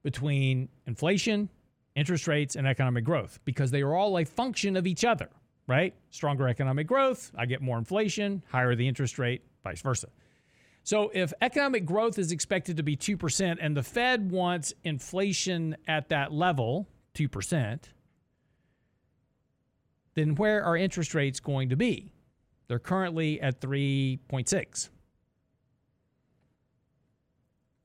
[0.03, 1.47] between inflation,
[1.95, 5.29] interest rates and economic growth because they are all a function of each other,
[5.67, 5.93] right?
[6.11, 10.07] Stronger economic growth, I get more inflation, higher the interest rate, vice versa.
[10.83, 16.09] So if economic growth is expected to be 2% and the Fed wants inflation at
[16.09, 17.79] that level, 2%,
[20.15, 22.13] then where are interest rates going to be?
[22.67, 24.89] They're currently at 3.6.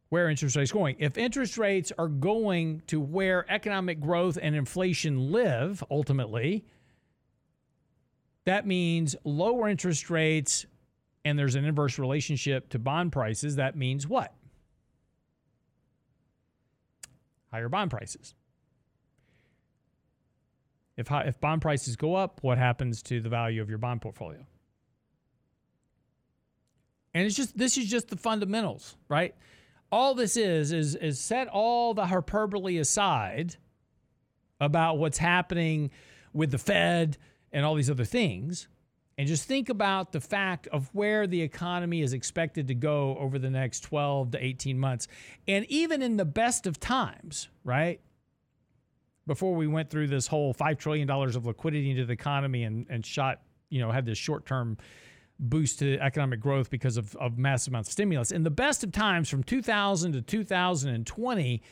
[0.09, 0.97] Where are interest rates going?
[0.99, 6.65] If interest rates are going to where economic growth and inflation live ultimately,
[8.49, 10.65] that means lower interest rates
[11.23, 13.57] and there's an inverse relationship to bond prices.
[13.57, 14.33] That means what?
[17.51, 18.35] Higher bond prices.
[20.97, 24.47] If, if bond prices go up, what happens to the value of your bond portfolio?
[27.13, 29.35] And it's just this is just the fundamentals, right?
[29.93, 33.57] All this is is is set all the hyperbole aside
[34.59, 35.91] about what's happening
[36.33, 37.19] with the Fed
[37.53, 38.69] and all these other things
[39.17, 43.39] and just think about the fact of where the economy is expected to go over
[43.39, 45.09] the next 12 to 18 months.
[45.49, 48.01] And even in the best of times, right?
[49.29, 53.07] before we went through this whole $5 trillion of liquidity into the economy and, and
[53.07, 54.77] shot, you know, had this short term
[55.39, 58.33] boost to economic growth because of, of massive amounts of stimulus.
[58.33, 61.63] In the best of times, from 2000 to 2020,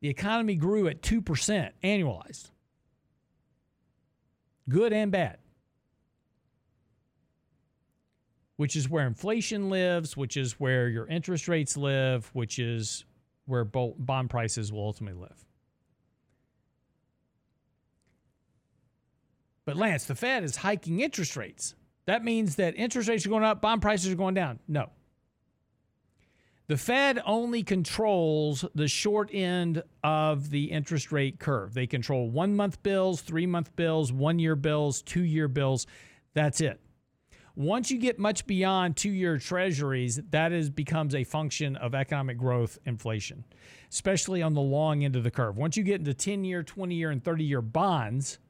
[0.00, 2.50] the economy grew at 2% annualized.
[4.68, 5.38] Good and bad.
[8.56, 13.04] Which is where inflation lives, which is where your interest rates live, which is
[13.44, 15.44] where bond prices will ultimately live.
[19.66, 21.74] But Lance, the Fed is hiking interest rates.
[22.06, 24.60] That means that interest rates are going up, bond prices are going down.
[24.68, 24.90] No.
[26.68, 31.74] The Fed only controls the short end of the interest rate curve.
[31.74, 35.86] They control one month bills, three month bills, one year bills, two year bills.
[36.34, 36.80] That's it.
[37.54, 42.36] Once you get much beyond two year treasuries, that is becomes a function of economic
[42.36, 43.44] growth, inflation,
[43.88, 45.56] especially on the long end of the curve.
[45.56, 48.40] Once you get into 10 year, 20 year, and 30 year bonds,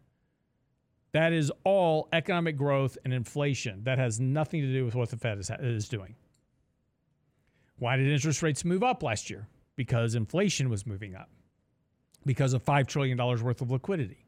[1.12, 3.84] that is all economic growth and inflation.
[3.84, 6.16] That has nothing to do with what the Fed is, is doing.
[7.78, 9.48] Why did interest rates move up last year?
[9.76, 11.28] Because inflation was moving up,
[12.24, 14.24] because of $5 trillion worth of liquidity.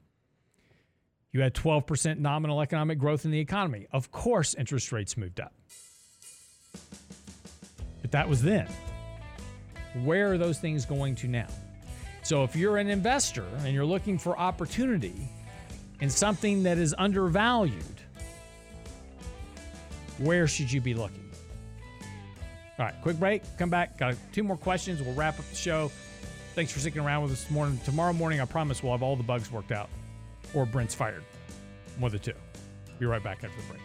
[1.32, 3.86] You had 12% nominal economic growth in the economy.
[3.92, 5.54] Of course, interest rates moved up.
[8.00, 8.68] But that was then.
[10.04, 11.48] Where are those things going to now?
[12.22, 15.30] So, if you're an investor and you're looking for opportunity,
[16.00, 17.82] in something that is undervalued,
[20.18, 21.27] where should you be looking?
[22.78, 23.42] All right, quick break.
[23.58, 23.98] Come back.
[23.98, 25.02] Got two more questions.
[25.02, 25.90] We'll wrap up the show.
[26.54, 27.78] Thanks for sticking around with us this morning.
[27.84, 29.88] Tomorrow morning, I promise we'll have all the bugs worked out,
[30.54, 31.24] or Brent's fired.
[31.98, 32.38] One of the two.
[32.98, 33.80] Be right back after the break.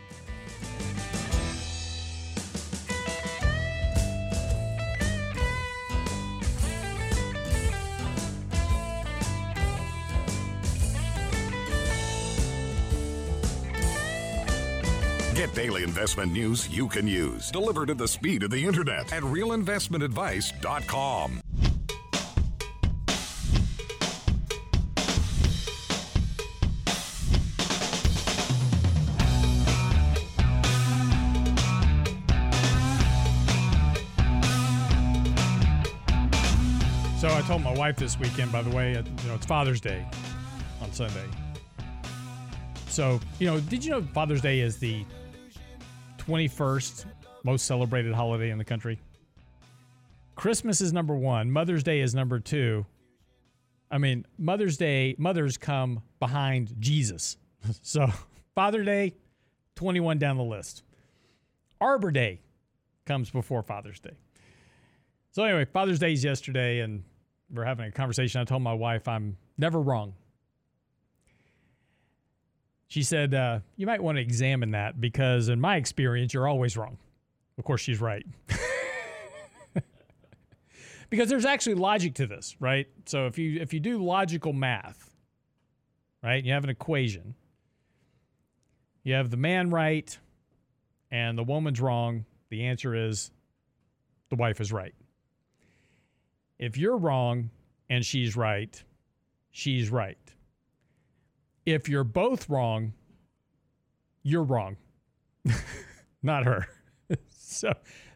[15.53, 21.41] Daily investment news you can use, delivered at the speed of the internet at realinvestmentadvice.com.
[37.19, 39.79] So I told my wife this weekend, by the way, uh, you know, it's Father's
[39.79, 40.03] Day
[40.81, 41.27] on Sunday.
[42.89, 45.05] So, you know, did you know Father's Day is the
[46.27, 47.05] 21st
[47.43, 48.99] most celebrated holiday in the country.
[50.35, 51.51] Christmas is number one.
[51.51, 52.85] Mother's Day is number two.
[53.91, 57.37] I mean, Mother's Day, mothers come behind Jesus.
[57.81, 58.07] so,
[58.55, 59.15] Father Day,
[59.75, 60.83] 21 down the list.
[61.81, 62.39] Arbor Day
[63.05, 64.15] comes before Father's Day.
[65.31, 67.03] So, anyway, Father's Day is yesterday, and
[67.51, 68.39] we're having a conversation.
[68.39, 70.13] I told my wife I'm never wrong.
[72.93, 76.77] She said, uh, You might want to examine that because, in my experience, you're always
[76.77, 76.99] wrong.
[77.57, 78.23] Of course, she's right.
[81.09, 82.85] because there's actually logic to this, right?
[83.07, 85.11] So if you if you do logical math,
[86.21, 87.33] right, you have an equation.
[89.01, 90.15] You have the man right,
[91.09, 93.31] and the woman's wrong, the answer is
[94.29, 94.93] the wife is right.
[96.59, 97.49] If you're wrong
[97.89, 98.83] and she's right,
[99.49, 100.22] she's right.
[101.65, 102.93] If you're both wrong,
[104.21, 104.77] you're wrong,
[106.23, 106.67] not her.
[107.29, 107.73] so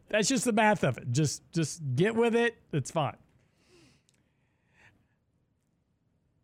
[0.09, 1.11] that's just the math of it.
[1.11, 2.57] Just just get with it.
[2.71, 3.17] It's fine.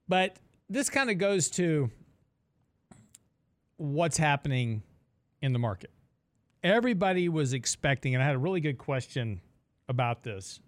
[0.07, 0.37] But
[0.69, 1.89] this kind of goes to
[3.77, 4.83] what's happening
[5.41, 5.91] in the market.
[6.61, 9.41] Everybody was expecting, and I had a really good question
[9.89, 10.59] about this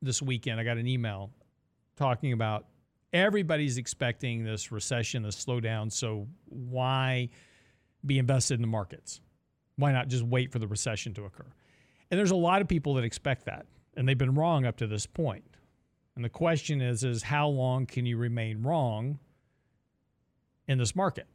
[0.00, 0.60] this weekend.
[0.60, 1.30] I got an email
[1.96, 2.66] talking about
[3.14, 5.90] everybody's expecting this recession, this slowdown.
[5.90, 7.30] So why
[8.04, 9.20] be invested in the markets?
[9.76, 11.46] Why not just wait for the recession to occur?
[12.10, 14.86] And there's a lot of people that expect that, and they've been wrong up to
[14.86, 15.44] this point.
[16.16, 19.18] And the question is, is how long can you remain wrong
[20.68, 21.26] in this market?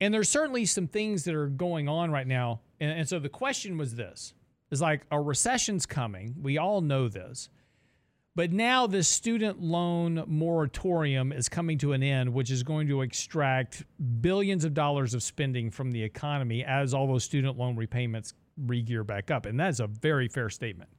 [0.00, 2.60] And there's certainly some things that are going on right now.
[2.80, 4.34] And, and so the question was this
[4.70, 6.34] is like a recession's coming.
[6.42, 7.48] We all know this.
[8.36, 13.00] But now this student loan moratorium is coming to an end, which is going to
[13.00, 13.82] extract
[14.20, 19.06] billions of dollars of spending from the economy as all those student loan repayments regear
[19.06, 19.46] back up.
[19.46, 20.90] And that's a very fair statement.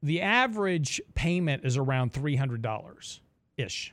[0.00, 3.20] The average payment is around $300
[3.56, 3.92] ish.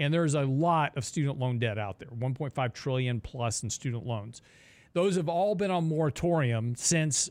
[0.00, 4.04] And there's a lot of student loan debt out there, 1.5 trillion plus in student
[4.04, 4.42] loans.
[4.94, 7.30] Those have all been on moratorium since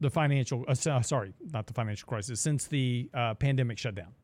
[0.00, 4.14] the financial, uh, sorry, not the financial crisis, since the uh, pandemic shutdown.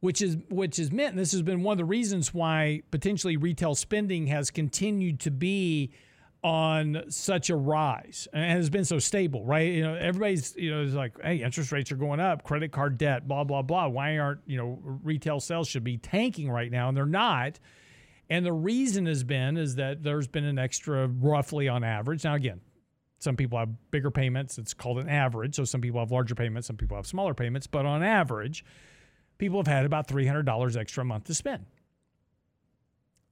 [0.00, 3.76] Which is which has meant, this has been one of the reasons why potentially retail
[3.76, 5.92] spending has continued to be
[6.42, 9.72] on such a rise and has been so stable, right?
[9.72, 12.98] You know, everybody's, you know, is like, hey, interest rates are going up, credit card
[12.98, 13.86] debt, blah, blah, blah.
[13.86, 16.88] Why aren't, you know, retail sales should be tanking right now?
[16.88, 17.60] And they're not.
[18.28, 22.24] And the reason has been is that there's been an extra roughly on average.
[22.24, 22.60] Now, again,
[23.22, 24.58] some people have bigger payments.
[24.58, 25.56] It's called an average.
[25.56, 27.66] So some people have larger payments, some people have smaller payments.
[27.66, 28.64] But on average,
[29.38, 31.66] people have had about $300 extra a month to spend.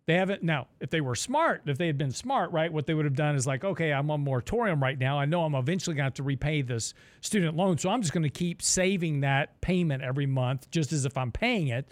[0.06, 0.66] They haven't now.
[0.80, 3.36] If they were smart, if they had been smart, right, what they would have done
[3.36, 5.20] is like, okay, I'm on moratorium right now.
[5.20, 8.12] I know I'm eventually going to have to repay this student loan, so I'm just
[8.12, 11.88] going to keep saving that payment every month, just as if I'm paying it.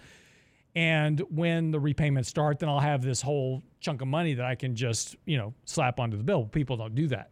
[0.75, 4.55] And when the repayments start, then I'll have this whole chunk of money that I
[4.55, 6.45] can just, you know, slap onto the bill.
[6.45, 7.31] People don't do that.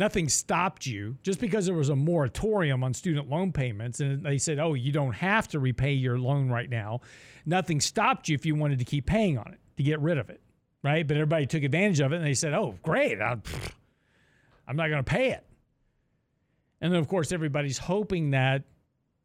[0.00, 4.38] Nothing stopped you just because there was a moratorium on student loan payments and they
[4.38, 7.00] said, oh, you don't have to repay your loan right now
[7.46, 10.30] nothing stopped you if you wanted to keep paying on it to get rid of
[10.30, 10.40] it,
[10.82, 11.06] right?
[11.06, 13.42] But everybody took advantage of it and they said, oh, great, I'm,
[14.66, 15.44] I'm not going to pay it.
[16.80, 18.62] And then, of course, everybody's hoping that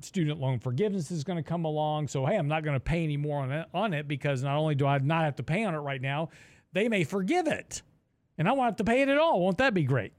[0.01, 2.09] student loan forgiveness is going to come along.
[2.09, 4.57] So, hey, I'm not going to pay any more on it, on it because not
[4.57, 6.29] only do I not have to pay on it right now,
[6.73, 7.81] they may forgive it.
[8.37, 9.39] And I won't have to pay it at all.
[9.39, 10.11] Won't that be great?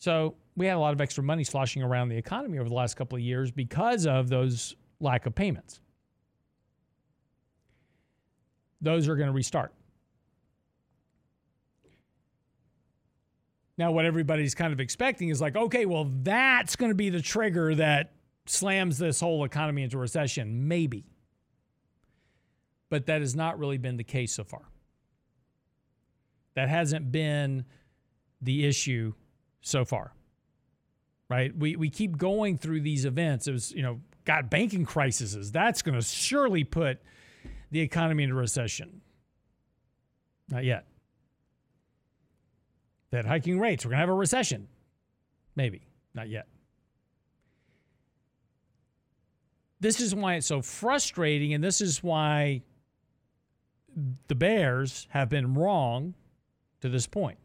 [0.00, 2.96] So, we had a lot of extra money sloshing around the economy over the last
[2.96, 5.80] couple of years because of those lack of payments.
[8.80, 9.72] Those are going to restart.
[13.78, 17.22] Now, what everybody's kind of expecting is like, okay, well, that's going to be the
[17.22, 18.12] trigger that
[18.44, 20.68] slams this whole economy into recession.
[20.68, 21.06] Maybe.
[22.90, 24.62] But that has not really been the case so far.
[26.54, 27.64] That hasn't been
[28.42, 29.14] the issue
[29.60, 30.12] so far.
[31.28, 31.56] Right?
[31.56, 33.46] We, we keep going through these events.
[33.46, 35.52] It was, you know, got banking crises.
[35.52, 37.00] That's going to surely put
[37.70, 39.00] the economy into recession.
[40.48, 40.86] Not yet.
[43.10, 44.68] That hiking rates, we're going to have a recession.
[45.56, 45.82] Maybe,
[46.14, 46.46] not yet.
[49.80, 52.62] This is why it's so frustrating, and this is why
[54.28, 56.14] the Bears have been wrong
[56.82, 57.38] to this point.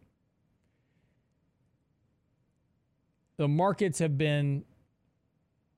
[3.37, 4.63] The markets have been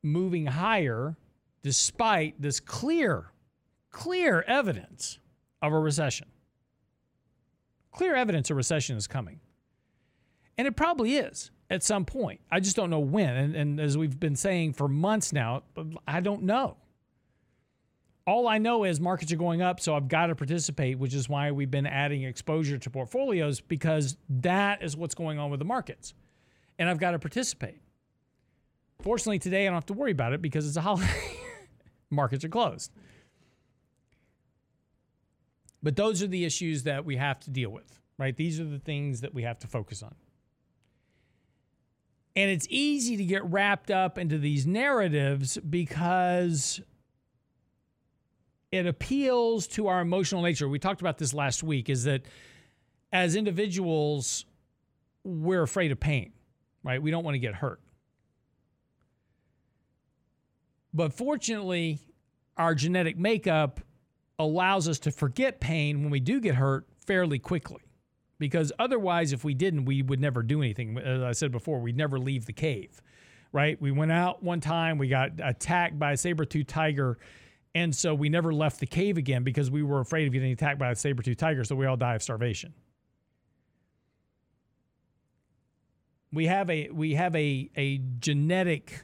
[0.03, 1.17] moving higher
[1.63, 3.31] despite this clear,
[3.91, 5.19] clear evidence
[5.61, 6.27] of a recession.
[7.91, 9.39] Clear evidence a recession is coming.
[10.57, 12.41] And it probably is at some point.
[12.49, 13.35] I just don't know when.
[13.35, 15.63] And, and as we've been saying for months now,
[16.07, 16.77] I don't know.
[18.25, 21.29] All I know is markets are going up, so I've got to participate, which is
[21.29, 25.65] why we've been adding exposure to portfolios because that is what's going on with the
[25.65, 26.13] markets.
[26.79, 27.79] And I've got to participate.
[29.01, 31.07] Fortunately, today I don't have to worry about it because it's a holiday.
[32.09, 32.91] Markets are closed.
[35.83, 38.35] But those are the issues that we have to deal with, right?
[38.35, 40.15] These are the things that we have to focus on.
[42.35, 46.79] And it's easy to get wrapped up into these narratives because
[48.71, 50.67] it appeals to our emotional nature.
[50.67, 52.23] We talked about this last week is that
[53.11, 54.45] as individuals,
[55.23, 56.33] we're afraid of pain,
[56.83, 57.01] right?
[57.01, 57.81] We don't want to get hurt.
[60.93, 61.99] But fortunately,
[62.57, 63.81] our genetic makeup
[64.39, 67.81] allows us to forget pain when we do get hurt fairly quickly.
[68.39, 70.97] Because otherwise, if we didn't, we would never do anything.
[70.97, 73.01] As I said before, we'd never leave the cave,
[73.51, 73.81] right?
[73.81, 77.17] We went out one time, we got attacked by a saber tooth tiger.
[77.73, 80.79] And so we never left the cave again because we were afraid of getting attacked
[80.79, 81.63] by a saber tooth tiger.
[81.63, 82.73] So we all die of starvation.
[86.37, 89.03] We have a we have a a genetic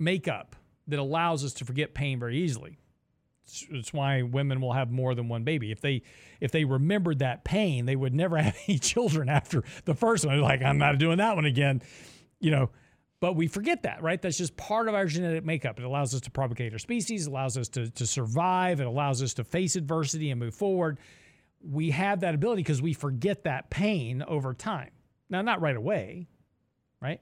[0.00, 0.56] makeup
[0.88, 2.76] that allows us to forget pain very easily.
[3.70, 5.70] It's, why women will have more than one baby.
[5.70, 6.02] If they
[6.40, 10.40] if they remembered that pain, they would never have any children after the first one.
[10.40, 11.80] Like, I'm not doing that one again,
[12.40, 12.70] you know.
[13.20, 14.20] But we forget that, right?
[14.20, 15.78] That's just part of our genetic makeup.
[15.78, 19.34] It allows us to propagate our species, allows us to, to survive, it allows us
[19.34, 20.98] to face adversity and move forward.
[21.60, 24.90] We have that ability because we forget that pain over time.
[25.28, 26.28] Now, not right away,
[27.00, 27.20] right?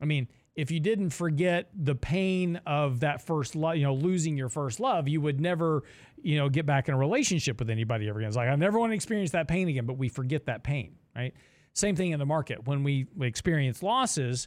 [0.00, 4.36] I mean, if you didn't forget the pain of that first love, you know, losing
[4.36, 5.82] your first love, you would never,
[6.22, 8.28] you know, get back in a relationship with anybody ever again.
[8.28, 10.96] It's like, I never want to experience that pain again, but we forget that pain,
[11.14, 11.34] right?
[11.72, 12.66] Same thing in the market.
[12.66, 14.46] When we, experience losses,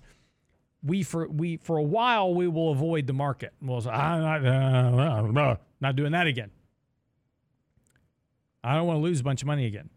[0.84, 3.52] we for we for a while we will avoid the market.
[3.62, 6.52] We'll say, I'm not, uh, uh, not doing that again.
[8.64, 9.90] I don't want to lose a bunch of money again.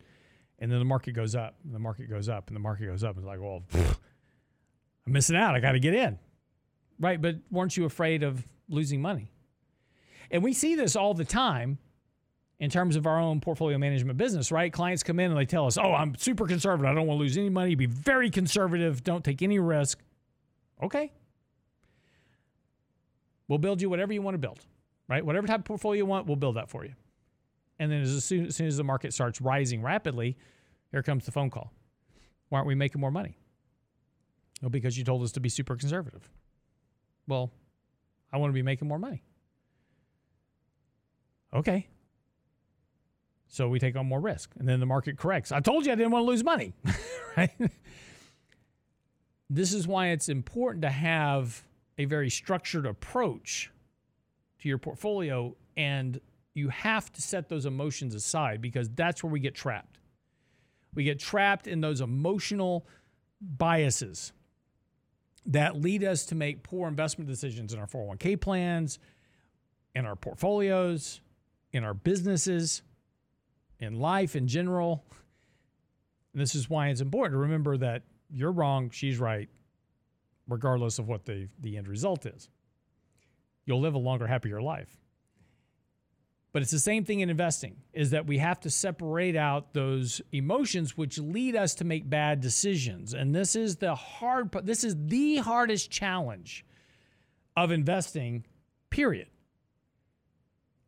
[0.59, 3.03] And then the market goes up, and the market goes up, and the market goes
[3.03, 3.17] up.
[3.17, 3.97] It's like, well, pfft,
[5.07, 5.55] I'm missing out.
[5.55, 6.19] I got to get in.
[6.99, 7.21] Right.
[7.21, 9.33] But weren't you afraid of losing money?
[10.31, 11.79] And we see this all the time
[12.61, 14.71] in terms of our own portfolio management business, right?
[14.71, 16.91] Clients come in and they tell us, oh, I'm super conservative.
[16.91, 17.75] I don't want to lose any money.
[17.75, 19.03] Be very conservative.
[19.03, 19.99] Don't take any risk.
[20.83, 21.11] Okay.
[23.49, 24.61] We'll build you whatever you want to build,
[25.09, 25.25] right?
[25.25, 26.93] Whatever type of portfolio you want, we'll build that for you.
[27.81, 30.37] And then as soon, as soon as the market starts rising rapidly,
[30.93, 31.73] here comes the phone call.
[32.51, 33.39] Why aren't we making more money?
[34.61, 36.29] Well, because you told us to be super conservative.
[37.27, 37.51] Well,
[38.31, 39.23] I want to be making more money.
[41.55, 41.89] Okay.
[43.49, 45.51] So we take on more risk and then the market corrects.
[45.51, 46.75] I told you I didn't want to lose money,
[47.37, 47.51] right?
[49.49, 51.65] This is why it's important to have
[51.97, 53.71] a very structured approach
[54.61, 56.21] to your portfolio and
[56.55, 59.99] you have to set those emotions aside because that's where we get trapped.
[60.95, 62.87] We get trapped in those emotional
[63.41, 64.33] biases
[65.47, 68.99] that lead us to make poor investment decisions in our 401k plans,
[69.95, 71.21] in our portfolios,
[71.73, 72.83] in our businesses,
[73.79, 75.05] in life in general.
[76.33, 79.49] And this is why it's important to remember that you're wrong, she's right,
[80.49, 82.49] regardless of what the, the end result is.
[83.65, 85.00] You'll live a longer, happier life.
[86.53, 90.21] But it's the same thing in investing is that we have to separate out those
[90.33, 93.15] emotions which lead us to make bad decisions.
[93.15, 94.51] And this is the hard.
[94.65, 96.65] This is the hardest challenge
[97.57, 98.45] of investing,
[98.91, 99.29] period.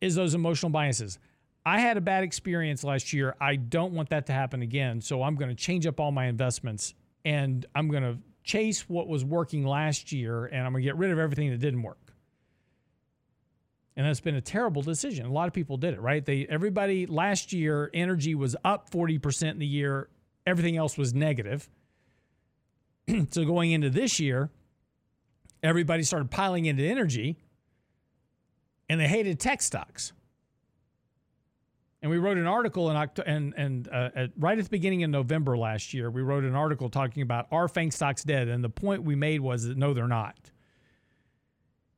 [0.00, 1.20] Is those emotional biases.
[1.64, 3.36] I had a bad experience last year.
[3.40, 5.00] I don't want that to happen again.
[5.00, 6.94] So I'm going to change up all my investments
[7.24, 10.96] and I'm going to chase what was working last year and I'm going to get
[10.96, 12.01] rid of everything that didn't work.
[13.96, 15.26] And that's been a terrible decision.
[15.26, 16.24] A lot of people did it, right?
[16.24, 20.08] They everybody last year energy was up 40% in the year,
[20.46, 21.68] everything else was negative.
[23.30, 24.50] so going into this year,
[25.62, 27.36] everybody started piling into energy
[28.88, 30.12] and they hated tech stocks.
[32.02, 35.04] And we wrote an article in October, and and uh, at, right at the beginning
[35.04, 38.48] of November last year, we wrote an article talking about are FANG stocks dead?
[38.48, 40.50] And the point we made was that no, they're not.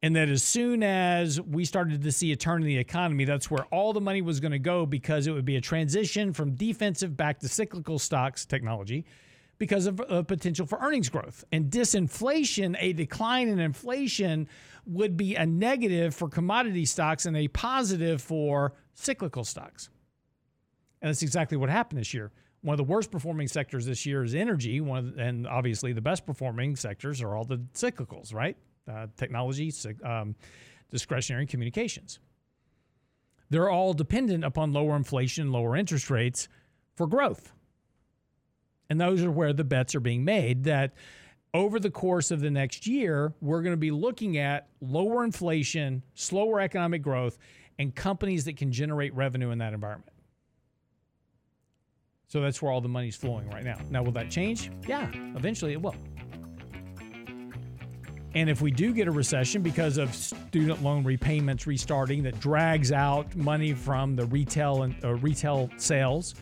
[0.04, 3.50] And that as soon as we started to see a turn in the economy, that's
[3.50, 6.56] where all the money was going to go because it would be a transition from
[6.56, 9.06] defensive back to cyclical stocks technology
[9.56, 11.42] because of a potential for earnings growth.
[11.52, 14.46] And disinflation, a decline in inflation,
[14.84, 19.88] would be a negative for commodity stocks and a positive for cyclical stocks.
[21.00, 22.30] And that's exactly what happened this year.
[22.60, 24.82] One of the worst performing sectors this year is energy.
[24.82, 28.58] One the, and obviously the best performing sectors are all the cyclicals, right?
[28.86, 29.72] Uh, technology,
[30.04, 30.34] um,
[30.90, 32.18] discretionary communications.
[33.48, 36.48] They're all dependent upon lower inflation, lower interest rates
[36.94, 37.52] for growth.
[38.90, 40.92] And those are where the bets are being made that
[41.54, 46.02] over the course of the next year, we're going to be looking at lower inflation,
[46.14, 47.38] slower economic growth,
[47.78, 50.12] and companies that can generate revenue in that environment.
[52.26, 53.78] So that's where all the money's flowing right now.
[53.90, 54.70] Now, will that change?
[54.86, 55.94] Yeah, eventually it will.
[58.34, 62.90] And if we do get a recession because of student loan repayments restarting that drags
[62.90, 66.34] out money from the retail and uh, retail sales,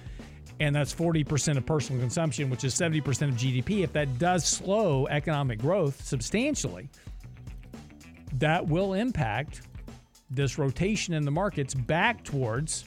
[0.59, 5.07] and that's 40% of personal consumption, which is 70% of GDP, if that does slow
[5.09, 6.89] economic growth substantially,
[8.35, 9.63] that will impact
[10.31, 12.85] this rotation in the markets back towards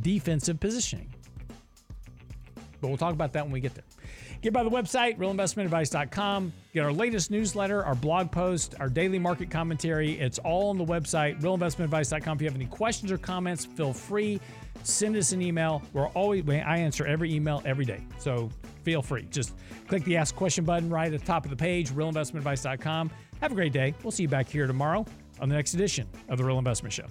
[0.00, 1.12] defensive positioning.
[2.80, 3.84] But we'll talk about that when we get there.
[4.40, 6.52] Get by the website, realinvestmentadvice.com.
[6.72, 10.12] Get our latest newsletter, our blog post, our daily market commentary.
[10.18, 12.36] It's all on the website, realinvestmentadvice.com.
[12.36, 14.40] If you have any questions or comments, feel free.
[14.84, 15.82] Send us an email.
[15.92, 18.06] We're always I answer every email every day.
[18.18, 18.48] So
[18.84, 19.26] feel free.
[19.30, 19.54] Just
[19.88, 23.10] click the ask question button right at the top of the page, realinvestmentadvice.com.
[23.40, 23.94] Have a great day.
[24.04, 25.04] We'll see you back here tomorrow
[25.40, 27.06] on the next edition of the Real Investment Show.